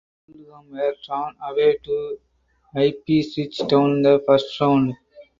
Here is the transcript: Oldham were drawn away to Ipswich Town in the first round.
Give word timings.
Oldham 0.33 0.71
were 0.71 0.95
drawn 1.05 1.35
away 1.43 1.77
to 1.77 2.17
Ipswich 2.75 3.59
Town 3.69 3.97
in 3.97 4.01
the 4.01 4.23
first 4.25 4.59
round. 4.59 4.95